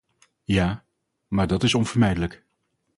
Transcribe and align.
Ja, 0.45 0.83
maar 1.27 1.47
dat 1.47 1.63
is 1.63 1.73
onvermijdelijk. 1.73 2.43